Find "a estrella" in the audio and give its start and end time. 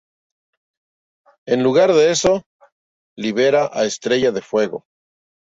3.71-4.31